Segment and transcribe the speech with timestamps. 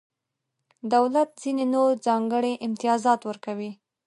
[0.93, 3.71] دولت ځینې نور ځانګړي امتیازونه ورکوي.